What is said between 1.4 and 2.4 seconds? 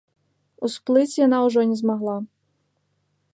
ўжо не змагла.